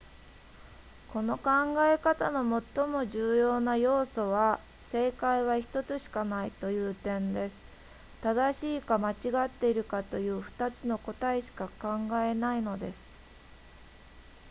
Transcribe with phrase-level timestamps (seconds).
[1.13, 1.49] この考
[1.85, 7.63] え方の最も重要な要素は正解は1つしかないという点です
[8.23, 11.87] 正しいか間違っているかという2つの答えしか考
[12.17, 13.15] えないのです